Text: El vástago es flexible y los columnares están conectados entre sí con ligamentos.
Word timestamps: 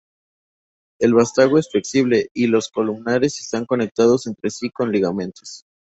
El 0.99 1.13
vástago 1.13 1.59
es 1.59 1.69
flexible 1.69 2.31
y 2.33 2.47
los 2.47 2.69
columnares 2.71 3.39
están 3.39 3.67
conectados 3.67 4.25
entre 4.25 4.49
sí 4.49 4.71
con 4.71 4.91
ligamentos. 4.91 5.63